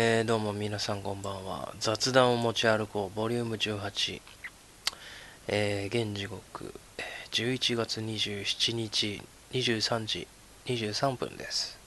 [0.00, 1.74] えー、どうも皆さんこんばんは。
[1.80, 4.22] 雑談を持ち歩こう、ボリューム18。
[5.48, 6.72] えー、現時刻、
[7.32, 9.20] 11月27日、
[9.50, 10.28] 23時
[10.66, 11.80] 23分です。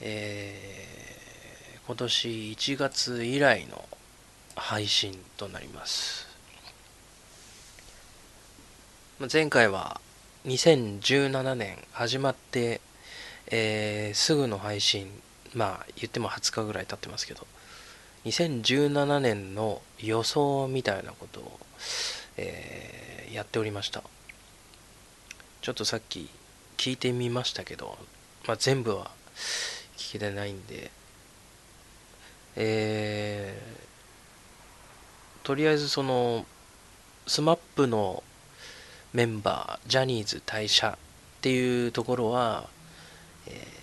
[0.00, 3.88] えー、今年1月以来の
[4.56, 6.26] 配信となります。
[9.32, 10.00] 前回は
[10.44, 12.80] 2017年始まって、
[13.46, 15.08] えー、すぐの配信
[15.54, 17.46] まあ言っても20日ぐらい経ってますけど
[18.24, 21.60] 2017年の予想みたいなことを、
[22.36, 24.02] えー、やっておりました。
[25.62, 26.28] ちょっとさっき
[26.76, 27.98] 聞いてみましたけど、
[28.46, 29.10] まあ、全部は
[29.96, 30.90] 聞けてないんで
[32.56, 36.44] えー、とりあえずその
[37.26, 38.22] SMAP の
[39.12, 42.68] メンバージャニーズ退社っていうところは、
[43.46, 43.79] えー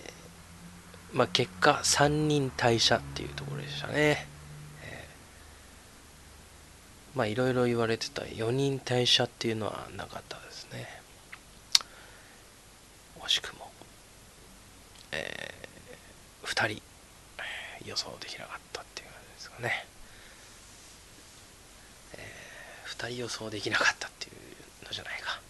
[1.12, 4.26] まあ、結果3人退社っていうところでしたね。
[4.82, 10.86] えー、まあいろいろ言われてた4人退社っていうのはなかったですね。
[13.20, 13.70] 惜しくも、
[15.12, 16.82] えー、2人
[17.86, 19.86] 予想できなかったっていう感じですかね。
[22.14, 25.40] えー、2人予想できなかったっていうのじゃないか。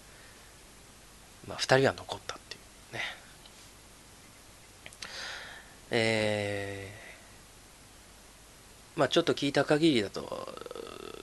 [1.49, 2.59] まあ2人は残ったってい
[2.93, 3.01] うね。
[5.91, 10.49] えー、まあちょっと聞いた限りだと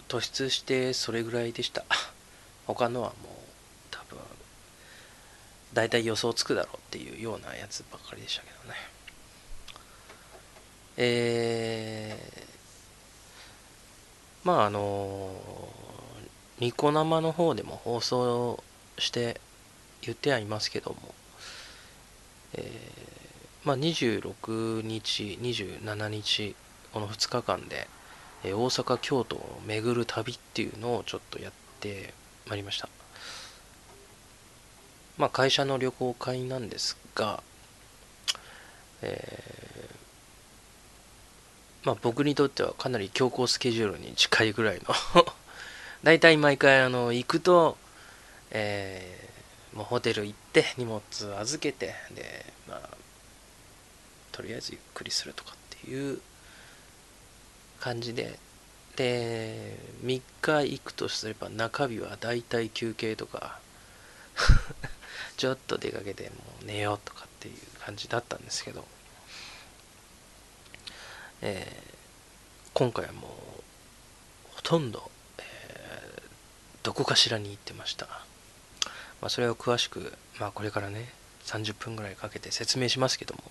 [0.07, 1.85] 突出してそれぐらいでした。
[2.67, 3.31] 他のはもう
[3.91, 4.17] 多分
[5.73, 8.75] 大体予想つくだろうっていうようなやつばっかりでしたけどね。
[10.97, 15.31] えー、まああの
[16.59, 18.63] ニコ生の方でも放送
[18.97, 19.41] して
[20.01, 21.13] 言ってはいますけども、
[23.65, 26.55] まあ、26日、27日、
[26.93, 27.87] この2日間で、
[28.43, 32.13] え大阪、京都を巡る旅っていうのをちょっとやって
[32.47, 32.87] まいりました。
[35.17, 37.41] まあ、会社の旅行会なんですが、
[39.01, 45.25] えー、まあ、僕にとってはかなり強行スケジュールに近いぐらいの
[46.03, 47.79] 大体毎回あの行くと、
[48.51, 51.01] えー、もうホテル行って荷物
[51.39, 53.04] 預けてで、まあ、
[54.35, 56.19] とりあえずゆっくりするとかっていう
[57.79, 58.37] 感じで。
[58.97, 63.59] で3日行くとすれば中日はだいたい休憩とか。
[65.37, 68.85] ちょっと出かけてもう寝ようとかっていう感じだったんですけど、
[71.41, 76.21] えー、今回はもうほとんど、えー、
[76.83, 78.05] どこかしらに行ってました、
[79.21, 81.09] まあ、それを詳しく、まあ、これからね
[81.45, 83.43] 30分ぐらいかけて説明しますけども。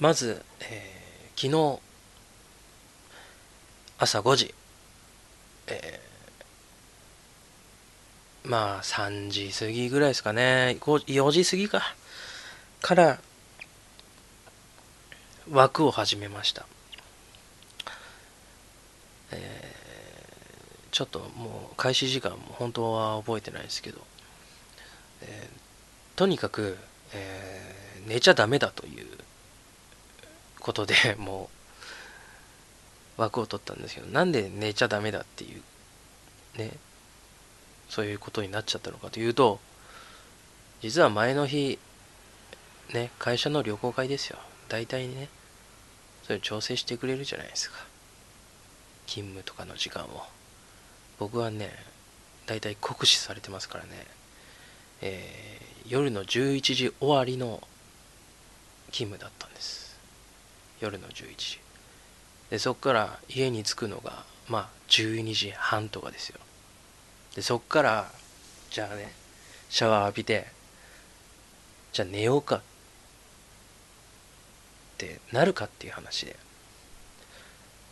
[0.00, 1.80] まず、えー、昨日
[3.98, 4.54] 朝5時、
[5.66, 10.76] えー、まあ3時過ぎぐらいですかね。
[10.80, 11.94] 4時過ぎか。
[12.80, 13.18] から
[15.50, 16.66] 枠を始めました、
[19.32, 24.00] えー、ちょっともう開始時間も本当は覚えてないですけど、
[25.22, 26.76] えー、とにかく、
[27.14, 29.06] えー、寝ちゃダメだという
[30.68, 31.48] ことで も
[33.16, 35.62] う枠を取ったんですけどなんで寝ちゃダメだっていう
[36.58, 36.72] ね
[37.88, 39.60] そういうことになっちゃったのかというと
[40.82, 41.78] 実は前の日
[42.92, 44.38] ね会社の旅行会ですよ。
[44.68, 45.28] 大体ね
[46.24, 47.78] それ調整してくれるじゃないですか。
[49.06, 50.26] 勤務とかの時間を。
[51.18, 51.74] 僕はね
[52.46, 54.06] 大体酷使されてますからね。
[55.00, 57.66] えー、夜の11時終わりの
[58.92, 59.87] 勤務だったんです。
[60.80, 61.58] 夜の11時。
[62.50, 66.38] でそっから家に着くのがまあ12時半とかですよ。
[67.34, 68.10] でそっから
[68.70, 69.12] じゃあね
[69.68, 70.46] シャワー浴びて
[71.92, 72.60] じゃあ寝ようかっ
[74.96, 76.36] てなるかっていう話で。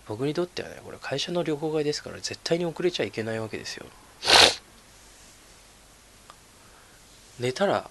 [0.09, 3.87] 僕にとってはねこれ会社の旅行会ですから絶対に遅れちゃいけないわけですよ。
[7.41, 7.91] 寝たら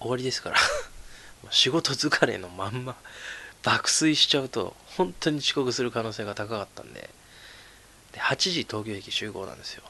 [0.00, 0.56] 終わりですから。
[1.56, 2.94] 仕事疲れのまんま
[3.62, 7.08] 爆睡しちゃうと本当に遅刻する可能性が高かったんで。
[8.12, 9.82] で8時東京駅集合なんですよ。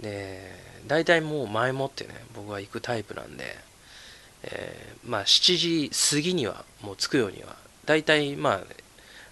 [0.00, 0.52] で
[0.88, 3.44] 大体もう前もってね僕は行くタイプなんで、
[4.42, 7.54] えー、まあ7時過ぎにはもう着くようには
[7.86, 8.60] 大体まあ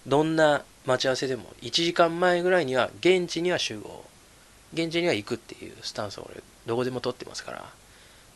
[0.07, 4.05] どんな待ち合わせでも1時間前ぐらいには現地には集合。
[4.73, 7.65] 現地には行くっていうスタンスを俺どこでも取ってますから。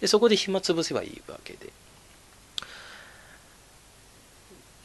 [0.02, 1.72] でそこで暇つぶせばいいわけで。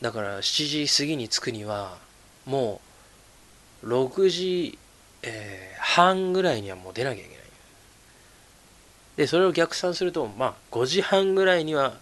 [0.00, 1.99] だから7時過ぎに着くには
[2.47, 2.81] も
[3.83, 4.79] う6時、
[5.23, 7.39] えー、半ぐらいにはもう出なきゃいけない。
[9.17, 11.97] でそれを逆算するとまあ5時半ぐらいには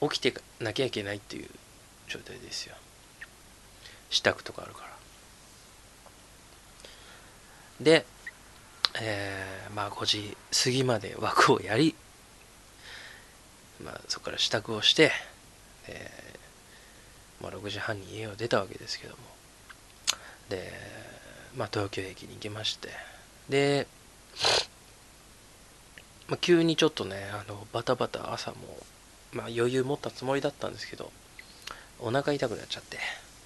[0.00, 1.48] 起きてなきゃいけないっていう
[2.06, 2.76] 状態ですよ。
[4.08, 4.88] 支度とかあるから。
[7.80, 8.06] で、
[9.00, 11.96] えー、まあ5時過ぎまで枠をやり、
[13.82, 15.12] まあ、そこから支度をして、
[15.88, 16.37] えー、
[17.40, 19.22] まあ、6時半に家を出たわけですけども。
[20.48, 20.72] で、
[21.56, 22.88] まあ、東京駅に行きまして。
[23.48, 23.86] で、
[26.28, 28.56] まあ、急にちょっとねあのバタバタ朝も、
[29.32, 31.10] まあ、余裕持ったつもりだったんですけど
[31.98, 32.98] お腹痛くなっちゃって。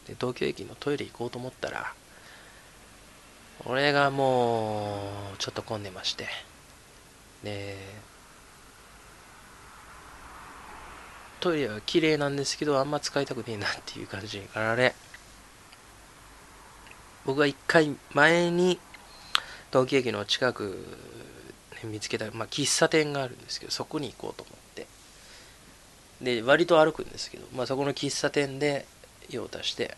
[0.06, 1.94] で東京駅のトイレ行こうと思ったら
[3.64, 4.96] 俺がも
[5.34, 6.26] うちょっと混んでまして。
[7.44, 7.76] で
[11.42, 14.94] トイレは綺麗なんですけどあんま使いたくねえなっていう感じにかられ。
[17.26, 18.78] 僕は一回前に
[19.70, 20.86] 東京駅の近く
[21.82, 24.86] で見つけた、まあ、喫茶店があるんですけどそこに行こうと思って。
[26.20, 28.86] で割と歩くんですけど、まあ、そこの喫茶店で
[29.28, 29.96] 用を足して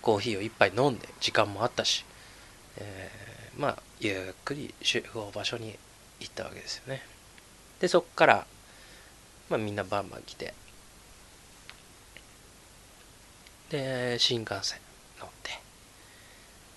[0.00, 2.06] コーヒーを一杯飲んで時間もあったし
[2.78, 5.76] えー、まあゆっくり集合場所に
[6.20, 7.02] 行ったわけですよね。
[7.80, 8.46] でそっから、
[9.48, 10.54] まあ、みんなバンバン来て
[13.70, 14.78] で新幹線
[15.20, 15.50] 乗って、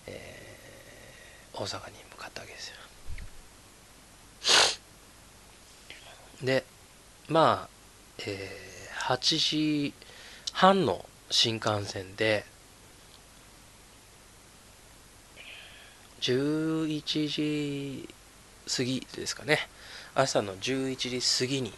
[0.08, 2.76] えー、大阪に向かったわけですよ。
[6.44, 6.64] で
[7.30, 7.70] まあ、
[8.20, 9.18] えー、8
[9.90, 9.94] 時
[10.52, 12.46] 半の新幹線で
[16.22, 18.10] 11時
[18.68, 19.68] 過ぎですかね。
[20.16, 21.74] 朝の11時過ぎに、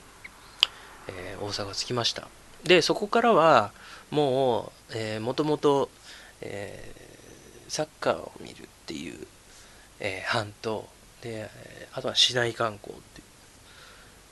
[1.08, 2.28] えー、大阪着きました。
[2.64, 3.72] でそこからは
[4.12, 5.90] もう、えー、もともと、
[6.42, 9.28] えー、サッカーを見るっていう、
[10.00, 10.88] えー、班と
[11.22, 11.50] で
[11.94, 13.28] あとは市内観光っていう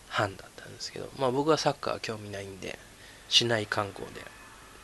[0.09, 2.77] 班だったんですけど、まあ、僕はサッカー興味ないんで
[3.29, 4.21] 市内観光で。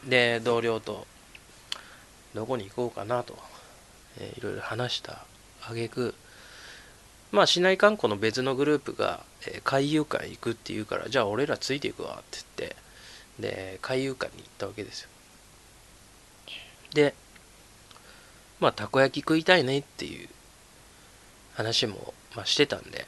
[0.07, 1.05] で同僚と
[2.33, 3.37] どこに行こうかなと
[4.19, 5.25] えー、いろいろ話した
[5.61, 6.13] 挙句
[7.31, 12.75] まあ市内観光の別のグループが、えー、海遊館行くって言うからじゃあ俺らついていくわって言って
[13.39, 15.09] で海遊館に行ったわけですよ。
[16.93, 17.13] で
[18.59, 20.27] まあたこ焼き食いたいねっていう
[21.53, 23.05] 話も、まあ、してたんで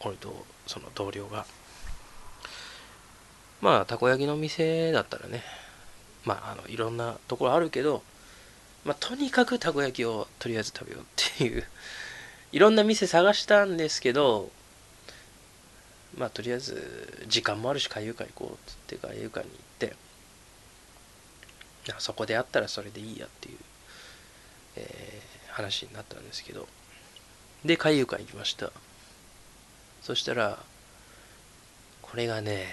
[0.00, 1.46] 俺とその同僚が。
[3.60, 5.42] まあたこ焼きの店だったらね
[6.24, 8.02] まああのいろんなところあるけど
[8.84, 11.04] まあ、とにかくたこ焼きをとりあえず食べようっ
[11.38, 11.64] ていう
[12.52, 14.50] いろんな店探したんですけど
[16.16, 19.96] まあとりあえず時間もあるし海遊館行こうっつって海遊館に行って
[21.98, 23.58] そこであったらそれでいいやっていう、
[24.76, 26.68] えー、話になったんですけど
[27.64, 28.70] で海遊館行きました。
[30.02, 30.58] そしたら
[32.00, 32.66] これがね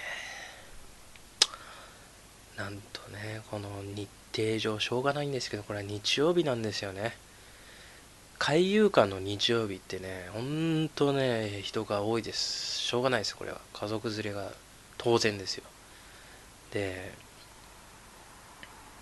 [2.56, 7.16] なんとねこの日程上しょうがないんですけどこれは日曜日なんですよね。
[8.38, 12.78] 海遊館の日曜日ってねほんとね人が多いです。
[12.78, 13.60] しょうがないですこれは。
[13.72, 14.50] 家族連れが
[14.96, 15.64] 当然ですよ。
[16.72, 17.12] で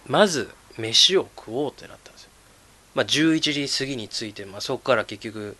[0.06, 2.30] まず飯を食おうってなったんですよ。
[2.94, 5.56] まあ11時過ぎに着いて、まあ、そこから結局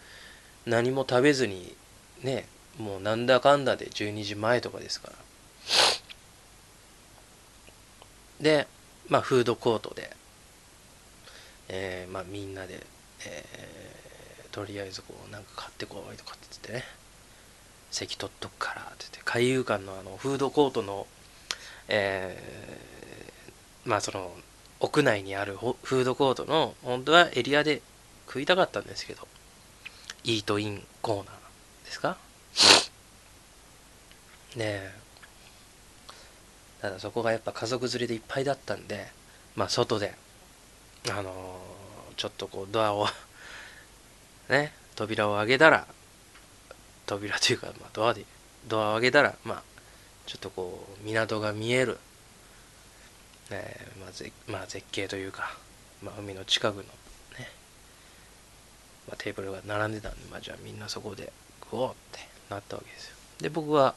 [0.67, 1.75] 何も食べずに
[2.23, 2.47] ね
[2.79, 5.15] もうなんだかんだで12時前とかですから。
[8.41, 8.67] で
[9.09, 10.11] まあ、フードコートで、
[11.69, 12.85] えー、まあ、みんなで、
[13.27, 16.85] えー、とりあえずこう、なんか買ってこいとかって言ってね、
[17.91, 21.07] 席取っとくからって言って、海遊館のあの、フードコートの、
[21.89, 24.33] えー、まあ、その、
[24.81, 27.83] 屋内にあるフードコートの、本当はエリアで
[28.27, 29.27] 食いたかったんですけど、
[30.25, 32.19] イートインコーナーですか？
[34.57, 34.93] ねえ、
[36.81, 39.07] ただそこがやっぱ家族連れでいっぱいだったんで
[39.55, 40.15] まあ外で
[41.11, 41.33] あのー、
[42.17, 43.09] ちょっとこうドアを
[44.49, 45.87] ね扉を開けたら
[47.07, 48.25] 扉というか、まあ、ドアで
[48.67, 49.63] ドアを開けたらまあ
[50.27, 51.99] ちょっとこう港が見える、
[53.51, 55.57] えーまあぜまあ、絶景というか、
[56.03, 56.89] まあ、海の近くのね、
[59.07, 61.33] まあ、テーブルが並んでたんで、まあ、じゃあみんなそこで
[61.63, 63.17] 食おうってなったわけですよ。
[63.41, 63.95] で僕は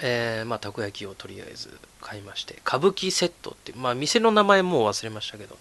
[0.00, 5.56] えー、まあ、たこ焼きをとりあえず買いまして、歌舞伎セットって、まあ、店の名前もう忘れましたけど、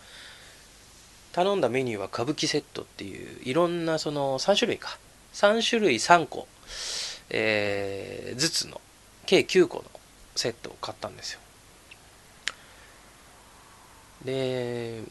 [1.33, 4.97] 頼んだメニューは歌舞伎セットっていう、いろんなその3種類か、
[5.33, 6.47] 3種類3個、
[7.29, 8.81] えー、ずつの、
[9.25, 9.83] 計9個の
[10.35, 11.39] セットを買ったんですよ。
[14.25, 15.03] で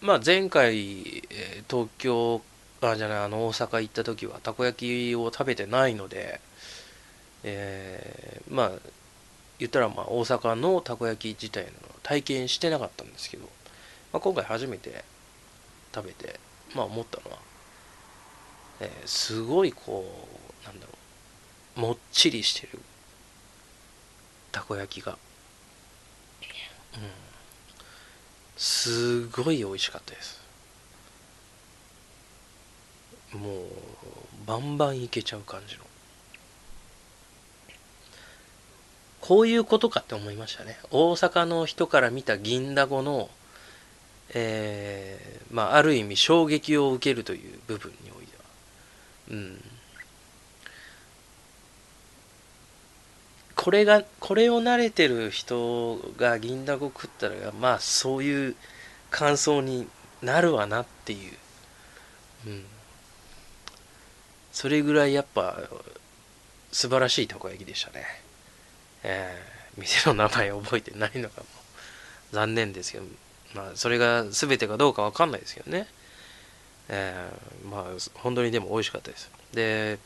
[0.00, 1.22] まあ前回
[1.68, 2.42] 東京
[2.80, 6.40] あじゃないあの大阪行った時はたこ焼きを食べてないので
[7.42, 8.70] えー、まあ
[9.58, 11.70] 言ったらまあ大阪のたこ焼き自体の
[12.02, 13.48] 体験してなかったんですけど、
[14.12, 15.04] まあ、今回初めて
[15.94, 16.38] 食べて
[16.74, 17.38] まあ思ったのは、
[18.80, 20.04] えー、すごいこ
[20.62, 20.92] うなんだろ
[21.76, 22.80] うもっちりしてる
[24.52, 25.12] たこ焼きが、
[26.94, 27.00] うん、
[28.56, 30.40] すごい美味しかったです。
[33.32, 33.66] もう
[34.44, 35.84] バンバンいけちゃう感じの。
[39.20, 40.78] こういうことかって思いましたね。
[40.90, 43.30] 大阪の人から見た銀だこの
[44.34, 48.44] えー、まあある意味衝撃を受けるという部分においては。
[49.30, 49.64] うん。
[53.56, 58.56] これがこれを慣れてる人が銀だこ食ったらまあそういう
[59.10, 59.86] 感想に
[60.22, 61.32] なるわなっていう、
[62.46, 62.64] うん、
[64.50, 65.58] それぐらいやっぱ
[66.72, 68.06] 素晴らしいたこ焼きでしたね、
[69.02, 71.44] えー、店の名前覚えてないのがも。
[72.32, 73.04] 残念ですけど。
[73.54, 75.86] まあそれが全てかどうかわかんないですけどね。
[76.88, 79.30] えー、まあ本当にでも美味しかったです。
[79.52, 79.98] で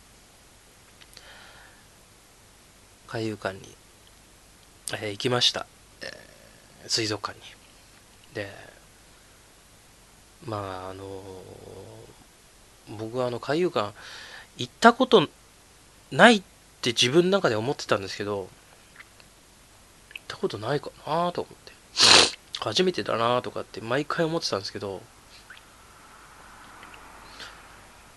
[3.06, 3.62] 海遊館に、
[4.92, 5.66] えー、行きました、
[6.02, 7.44] えー、水族館に。
[8.34, 8.50] で
[10.44, 11.22] まああの
[12.98, 13.94] 僕はあの海遊館
[14.56, 15.28] 行ったこと
[16.10, 16.42] ないっ
[16.82, 18.48] て自分の中で思ってたんですけど行っ
[20.28, 22.33] たことないかなと思って。
[22.64, 25.02] 初めてだなとかって毎回思ってたんですけど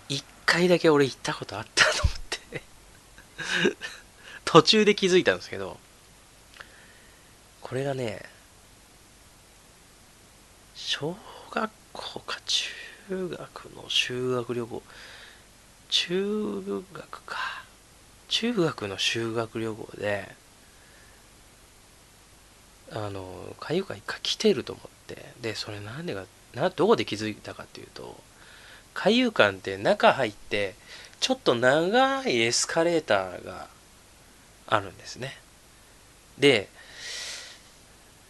[0.08, 2.62] 一回だけ俺行ったことあったと思って
[4.44, 5.78] 途中で気づいたんですけど
[7.60, 8.24] これがね
[10.74, 11.16] 小
[11.50, 14.82] 学校か中学の修学旅行
[15.90, 17.68] 中学か。
[18.28, 20.34] 中学の修学旅行で
[22.92, 24.98] あの海遊館一回来てると思って。
[25.40, 28.16] でそれなんでかなどこで気づいたかっていうと
[28.92, 30.74] 海遊館って中入って
[31.20, 33.68] ちょっと長いエスカレーターが
[34.66, 35.38] あるんですね。
[36.38, 36.68] で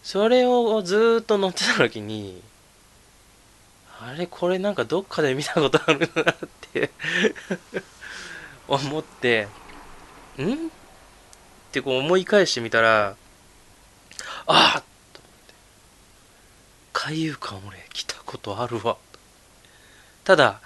[0.03, 2.43] それをずっと乗ってた時に
[4.01, 6.37] あれこれなんかどっかで見たことあるなっ
[6.73, 6.91] て
[8.69, 9.49] 思って
[10.39, 10.53] ん？
[10.53, 10.57] っ
[11.73, 13.17] てこう思い返してみたら
[14.49, 15.55] ああと思って。
[16.93, 18.97] 海遊館俺来たことあるわ。
[20.25, 20.61] ただ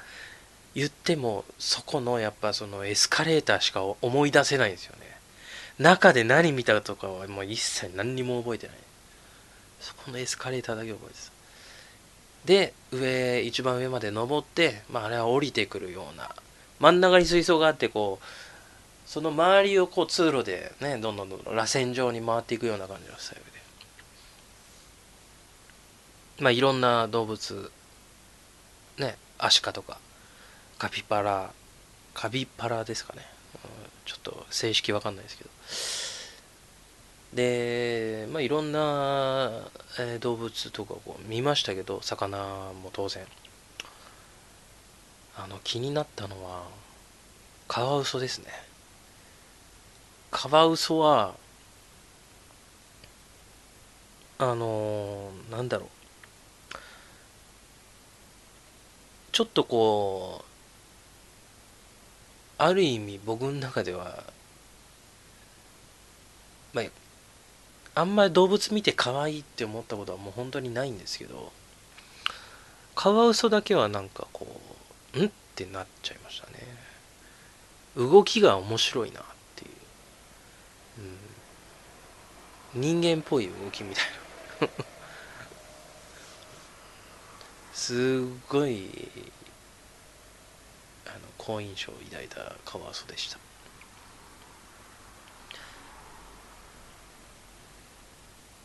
[0.74, 5.02] 言ってもそこのやっぱそのエスカレーターしか思い出せないんですよね。
[5.78, 8.76] 中で何見たとかはもう一切何にも覚えてない。
[9.82, 11.32] そこのエスカレーターだけ覚えてた
[12.46, 16.30] で上一番上まで登って、まあ、あれは降りてくるような
[16.78, 18.24] 真ん中に水槽があってこう
[19.08, 23.44] その周りをこう通路でねどんどんどんどん螺旋状に回っていくような感じのスタイル。
[23.44, 23.51] で
[26.42, 27.70] まあいろんな動物
[28.98, 29.98] ねアシカとか
[30.76, 31.52] カピバラ
[32.14, 33.22] カビパラですかね、
[34.04, 35.50] ちょっと正式わかんないですけど。
[37.36, 39.50] で、まあ、いろんな、
[39.98, 43.24] えー、動物とかこう見ましたけど魚も当然。
[45.34, 46.64] あの気になったのは
[47.66, 48.46] カワウソですね。
[50.30, 51.34] カワウソは
[54.38, 55.88] あのー、なんだろう。
[59.32, 60.44] ちょっとこう
[62.58, 64.22] ある意味僕の中では
[66.72, 66.84] まあ
[67.94, 71.52] あんまり動物見て可愛いって思ったことはもう本当にないんですけど
[72.94, 74.46] カワウソだけはなんかこ
[75.14, 76.58] う、んってなっちゃいましたね。
[77.96, 79.24] 動きが面白いなっ
[79.56, 79.70] ていう。
[82.74, 84.04] うん、人間っぽい動きみたい
[84.60, 84.91] な。
[87.82, 88.88] すごい、
[91.04, 93.38] あの、好印象を抱いたカワウソでした。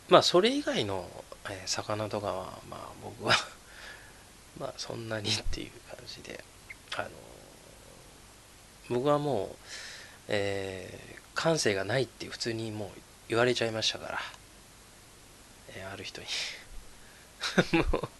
[0.08, 1.10] まあそれ以外の、
[1.50, 3.34] え、魚とかはまあ僕は
[4.60, 6.44] まあそんなにっていう感じで
[6.96, 7.10] あの
[8.88, 9.56] 僕はもう、
[10.28, 14.20] えー、感性がないって普通にもう言われちゃいましたから、
[15.70, 16.28] えー、ある人に
[17.78, 18.08] もう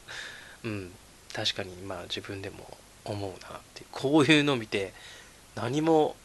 [0.64, 0.90] うん。
[1.32, 2.66] 確かにまあ自分でも
[3.04, 4.92] 思うなってこういうの見て
[5.54, 6.16] 何も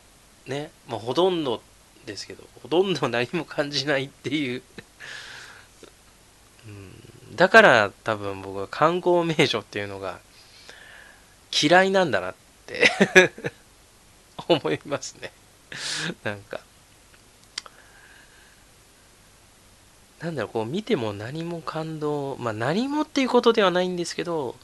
[0.48, 1.62] ねまあほとんど
[2.06, 4.62] ですけどほとんど何も感じないっていう。
[6.66, 7.36] うん。
[7.36, 10.20] だから多分僕は観光名所っていうのが
[11.52, 12.36] 嫌いなんだなっ
[12.66, 12.90] て。
[14.48, 15.32] 思いますね。
[16.24, 16.60] なんか。
[20.24, 24.56] なんだろうこう見ても何も感動まあ何もっていうことではないんですけど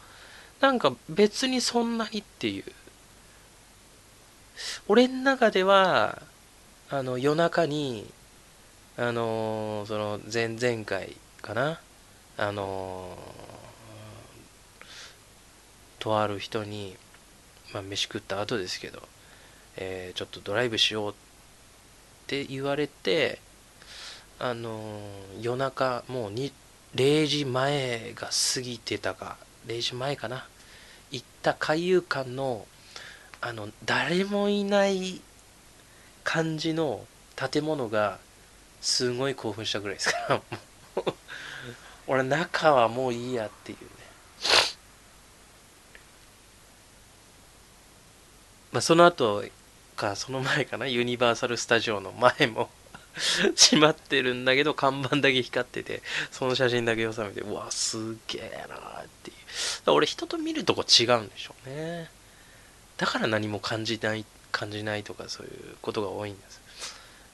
[0.62, 2.63] なんか別にそんなにっていう。
[4.88, 6.22] 俺の中では
[6.89, 8.10] あの夜中に
[8.98, 11.80] あのー、その前々回かな
[12.38, 14.84] あのー、
[16.00, 16.96] とある人に
[17.74, 19.01] まあ飯食った後ですけど、
[19.78, 21.13] えー、ちょっとドライブしようっ
[22.28, 23.39] て言われて
[24.39, 25.01] あの
[25.41, 26.34] 夜中もう
[26.96, 30.48] 0時前が過ぎてたか0時前かな。
[31.12, 32.65] 行った海遊館の
[33.41, 35.22] あの誰もいない
[36.24, 37.05] 感じの
[37.36, 38.19] 建物が
[38.81, 40.41] すごい興奮したぐらいですから
[42.08, 43.88] 俺中はもういいやっていうね。
[48.72, 49.43] まあその後
[49.96, 52.69] かその前かなユニバーサル・スタジオの前も
[53.56, 59.92] 閉まってるんだけど看板だけ光っててその写真だけ収めてうわすげえなっていう。
[59.92, 62.10] 俺人と見るとこ違うんでしょうね。
[62.98, 66.62] だから何も感じない感じないとかそういうことが多いんです、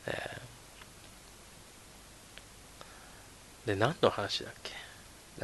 [0.07, 4.73] えー、で何の話だっけ？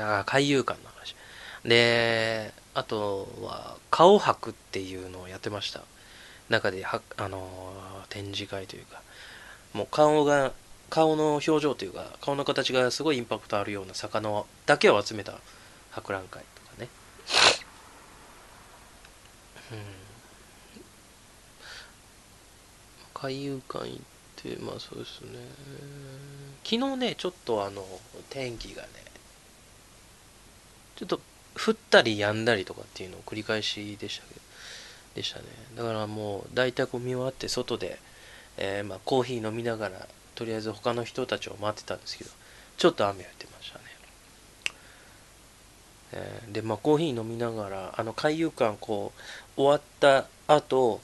[0.02, 1.16] あ海遊館の話。
[1.66, 5.82] であとは顔博っていうのをやってました。
[6.50, 9.02] 中ではあの展示会というか。
[9.74, 10.52] もう顔が
[10.90, 15.40] 顔の表情というか顔の形がすごいインパクトあるような魚だけを集めた
[15.92, 16.90] 博覧会とかね、
[19.72, 19.78] うん、
[23.14, 24.00] 海遊館行っ
[24.36, 25.30] てまあそうですね。
[26.64, 27.86] 昨日ねちょっとあの
[28.30, 28.90] 天気がね
[30.96, 31.20] ちょっと
[31.56, 34.42] 降ったりやんだりとかっていうのを繰り返しでしたけど
[35.16, 35.46] でしたね。
[35.76, 38.00] だからもう大体こう見終わって外で
[38.58, 42.30] えー、まあ、コーヒー飲みながらとりあえず他の人たちを待ってたんですけど
[42.78, 43.86] ちょっと雨降ってましたね、
[46.14, 49.14] えー、でまあコーヒー飲みながらあの海遊館こ
[49.58, 51.02] う終わった後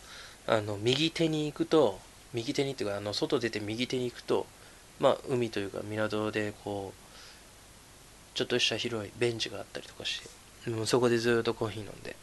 [0.47, 1.99] あの右手に行くと
[2.33, 4.45] 右手にっていうかあの外出て右手に行くと
[4.99, 10.21] まあ海というか港でこうちょっとした広いベンチがあったりとかし
[10.63, 12.15] てもうそこでずっとコーヒー飲んで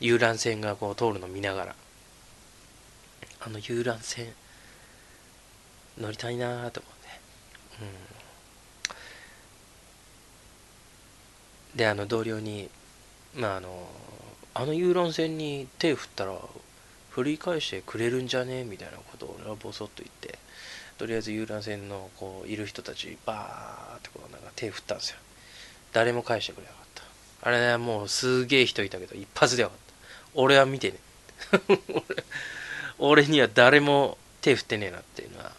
[0.00, 1.74] 遊覧船がこう通るの見ながら。
[3.46, 4.32] あの遊覧船
[5.98, 7.08] 乗りたいなと思って、
[11.72, 12.70] うん、であの同僚に
[13.34, 13.88] まああの
[14.54, 16.38] あの遊覧船に手振ったら
[17.10, 18.64] 振り返してくれるんじゃね？
[18.64, 20.38] みたいなことを俺はボソッと言って
[20.96, 25.18] とりあえず遊覧船のこういる人たちバーってこうなんか手振ったんですよ。
[25.92, 27.02] 誰も返してくれなかった。
[27.48, 29.94] あれねもうすげえ人いたけど一発でよかった。
[30.34, 30.98] 俺は見てね。
[31.68, 31.78] 俺
[32.98, 35.52] 俺には誰も手振ってねえなっていうのは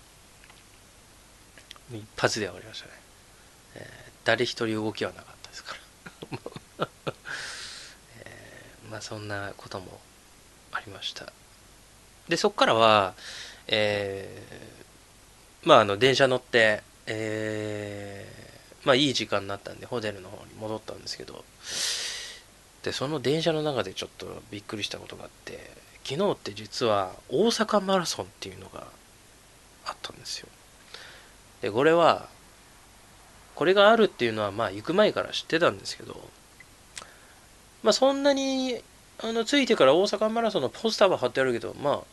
[1.91, 2.91] 一発で分かりましたね、
[3.76, 5.76] えー、誰一人動きはなかったですか
[6.80, 6.88] ら。
[8.26, 10.00] えー、まあそんなことも
[10.71, 11.32] ありました。
[12.28, 13.13] でそこからは
[13.67, 21.43] えー、まああの電車乗ってえー、まあいい時間になったんでホテルの方に戻ったんですけど。
[22.84, 25.85] でその電車の中でちょっとびっくりしたことがあって。
[26.05, 28.85] 昨日って実は大阪マラソンっていうのが
[29.87, 30.47] あったんですよ。
[31.61, 32.29] でこれは
[33.55, 36.29] これがあるっていうのはまあ行く前から知ってたんですけど
[37.81, 38.79] まあそんなに
[39.19, 42.03] あのついてから大阪マラソンのポスターは貼ってあるけどま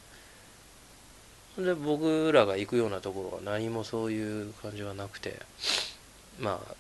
[1.58, 5.38] あで僕らが行くようなところは何もそういう感じはなくて
[6.40, 6.74] まあ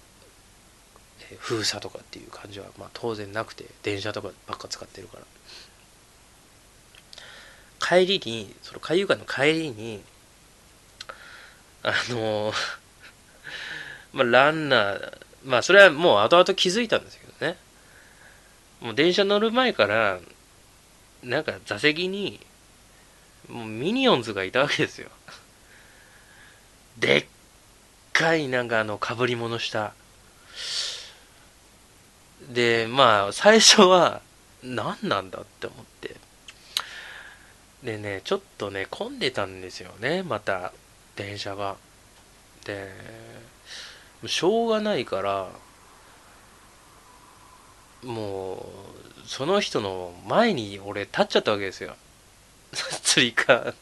[1.38, 5.24] 封鎖とかっていう感じはまあ当然なくて電車とかばっか使ってるから。
[7.82, 10.02] 帰りに、その海遊館の帰りに、
[11.82, 12.54] あの
[14.12, 17.58] まあ、ランナー、まあ、それはもう後々気づいたんですけどね。
[18.80, 20.20] もう電車乗る前から、
[21.22, 22.40] なんか座席に、
[23.48, 25.10] もうミニオンズがいたわけですよ。
[26.98, 27.26] でっ
[28.12, 29.92] かいなんかあの被り物した。
[32.48, 34.20] で、まあ、最初は、
[34.62, 35.91] 何なんだって思って。
[37.82, 40.72] でね、ちょっとね、混んでたんですよね、また、
[41.16, 41.76] 電車が。
[42.64, 42.90] で、
[44.26, 45.48] しょうがないから、
[48.04, 48.54] も
[49.24, 51.96] う、その人の前に俺立っちゃったわけですよ。
[53.02, 53.74] 釣りか。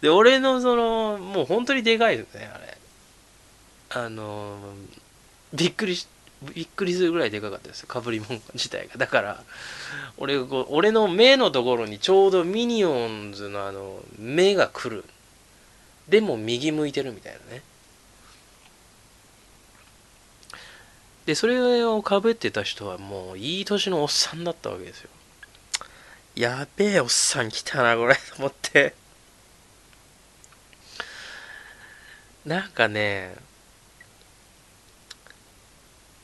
[0.00, 2.78] で、俺のその、もう本当にでかいですね、あれ。
[3.92, 4.56] あの
[5.52, 6.06] びっくりし
[6.42, 8.96] びっくりするぐらいでかかったですかぶり物自体が。
[8.96, 9.42] だから
[10.16, 15.04] 俺こう俺の目のところにちょうどミニオンズのあの目が来る。
[16.08, 17.62] でも右向いてるみたいなね。
[21.26, 25.10] でそれをかぶってた人はもういい年のおっさんだったわけですよ。
[26.34, 28.14] やべえおっさん来たなこれ。
[28.14, 28.94] と思って。
[32.46, 33.34] なんかね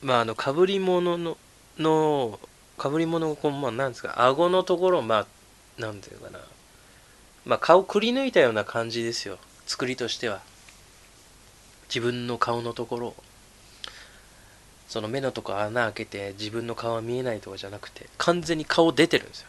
[0.07, 1.37] まああのかぶり物の
[1.77, 2.39] の
[2.77, 5.27] かぶり物がこうまあなんですか顎のところま
[5.77, 6.39] あなんていうかな。
[7.45, 9.37] まあ顔くり抜いたような感じですよ。
[9.65, 10.39] 作りとしては。
[11.89, 13.15] 自分の顔のところ
[14.87, 19.47] その目のとこ穴開けて自分の顔は見えないとかじゃなくて完全に顔出てるんですよ。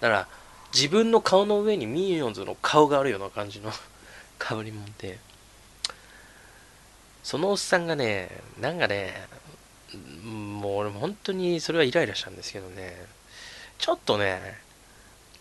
[0.00, 0.28] だから
[0.74, 3.70] 自分の顔の上にミニオンズの顔があるような感じの
[4.40, 5.20] かぶり物で。
[7.22, 8.28] そのおっさんがね
[8.60, 9.28] なんかね
[10.24, 12.96] もう俺も本当にそれはイライラしたんですけどね、
[13.78, 14.58] ちょっとね、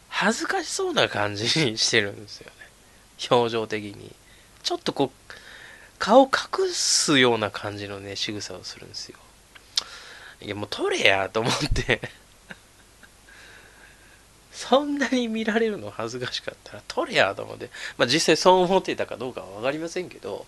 [0.07, 2.53] 恥ずかしそうな感じにしてるんですよね。
[3.29, 4.15] 表情的に。
[4.63, 5.33] ちょっとこう、
[5.97, 9.17] 顔隠すような感じのね、仕草をするんですよ。
[10.41, 12.01] いや、もう撮れやと思って
[14.51, 17.69] そんなに見られるの恥ずかしかったら撮れやと思って。
[17.97, 20.45] まあ実際そう思ってたかどうかは分かりませんけど、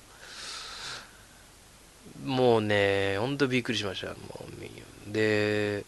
[2.25, 4.07] もうね、ほんとびっくりしました。
[4.07, 4.13] も
[4.47, 4.51] う
[5.12, 5.84] で、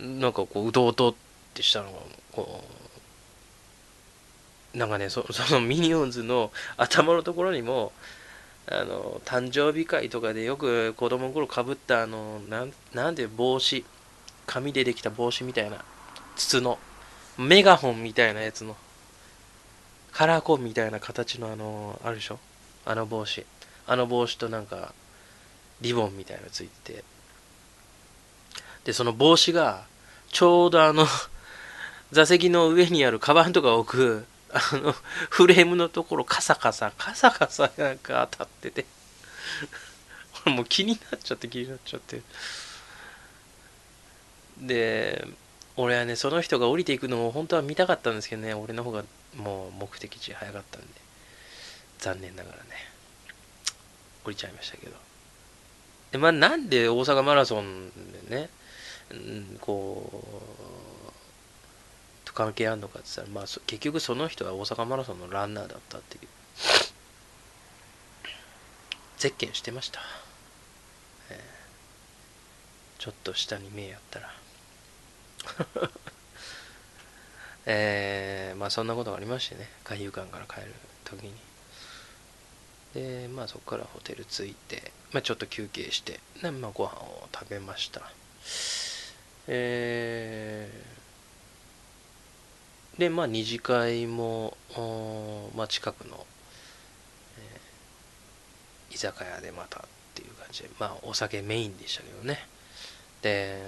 [0.00, 1.14] なんかこう、うとうとっ
[1.54, 1.98] てしたのが、
[2.32, 2.64] こ
[4.74, 7.92] う、なんかね、そ そのミニオンズの頭のところにも、
[8.66, 13.84] あの、誕生日会とかでよく子供の頃かぶったあの、なん、なんで帽子、
[14.46, 15.84] 紙でできた帽子みたいな、
[16.36, 16.78] 筒の、
[17.38, 18.76] メガホンみたいなやつの、
[20.12, 22.38] カラーコーンみたいな形のあの、あるでしょ？
[22.84, 23.44] あの帽子。
[23.88, 24.92] あの帽子となんか
[25.80, 27.04] リボンみたいなのついてて。
[28.84, 29.84] でその帽子が
[30.30, 31.06] ちょうどあの
[32.12, 34.94] 座席の上にあるカバンとか置くあの
[35.30, 38.86] フレームのところカサカサカサカサなんか当たってて。
[40.46, 42.22] 俺もう気になっちゃって気になっちゃって。
[44.58, 45.26] で
[45.76, 48.52] 俺はねその人が降りていくのを本当は見たかったんですけどね。
[48.52, 49.04] 俺の方が
[49.36, 50.88] もう目的地早かったんで。
[51.98, 52.87] 残念ながらね。
[54.28, 54.92] 降りちゃいましたけど。
[56.12, 57.90] で、まあ、なんで大阪マラソン
[58.28, 58.50] でね、
[59.10, 66.28] うん、こう、と関係あるのかって言ったら、まあ、結局その人は大阪マラソンのランナーだったっていう。
[69.18, 70.00] ゼッケンしてました。
[71.30, 74.32] えー、ちょっと下に目やったら。
[77.66, 81.34] えー、まあそんなことがありましてね、海遊館から帰る時に。
[82.94, 88.02] で、まあそこからホテル着いて、まあちょっと休憩して、でまあご飯を食べました。
[89.46, 94.56] えー、で、まあ二次会も、
[95.56, 96.26] まあ近くの、
[97.38, 99.82] えー、居酒屋でまたっ
[100.14, 102.46] ていう感じで、まあお酒メインでしたけどね。
[103.22, 103.62] で、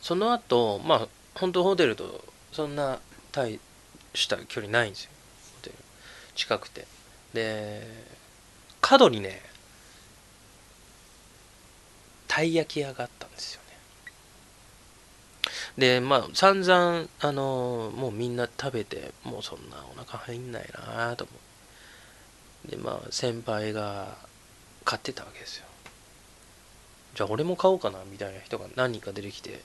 [0.00, 3.00] その後、まあ本当ホテルとそんな
[3.32, 3.58] 大
[4.14, 5.10] した距離ないんですよ。
[6.34, 6.86] 近くて。
[7.32, 7.86] で
[8.80, 9.42] 角にね
[12.28, 13.76] たい焼き屋があったんですよね。
[15.76, 20.64] でまあ散々あのもうみんな食べてもうそんなお腹入んない
[20.96, 21.32] なと思
[22.66, 22.70] う。
[22.70, 24.16] でまあ先輩が
[24.84, 25.66] 買ってたわけですよ。
[27.14, 29.60] じゃあ俺も買おうかなみたいな人が何人か出てきて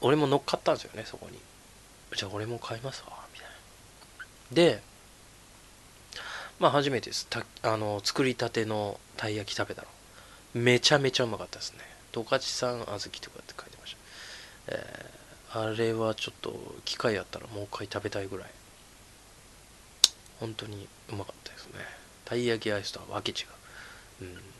[0.00, 1.38] 俺も乗っかったんですよねそこに。
[2.16, 3.27] じゃあ俺も買いますわ。
[4.52, 4.80] で、
[6.58, 7.26] まあ初めてです。
[7.28, 9.88] たあの作りたてのたい焼き食べたの。
[10.54, 11.80] めちゃめちゃうまかったですね。
[12.12, 13.98] 十勝産小豆とかって書いてました。
[14.68, 18.48] えー、あれはちょっと機会あったらもう一回食べたいぐらい。
[20.40, 21.74] 本当にうまかったですね。
[22.24, 23.34] たい焼きアイスとはわけ違
[24.20, 24.24] う。
[24.24, 24.57] うん